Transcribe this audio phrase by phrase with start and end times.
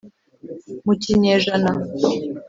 [0.85, 1.71] Mu kinyejana